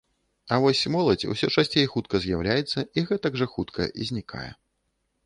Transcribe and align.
А 0.53 0.57
вось 0.61 0.79
моладзь 0.95 1.25
усё 1.35 1.49
часцей 1.55 1.85
хутка 1.93 2.21
з'яўляецца 2.23 2.85
і 2.97 3.05
гэтак 3.11 3.37
жа 3.43 3.49
хутка 3.53 3.81
знікае. 4.11 4.49